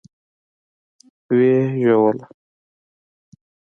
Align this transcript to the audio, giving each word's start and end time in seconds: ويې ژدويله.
ويې 1.29 1.57
ژدويله. 1.81 2.25